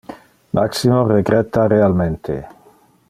Maximo 0.59 1.05
regretta 1.05 1.67
realmente. 1.67 2.33